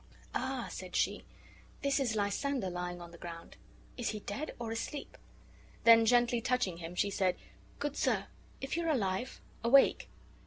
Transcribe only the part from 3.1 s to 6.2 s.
the ground. Is he dead or asleep?" Then,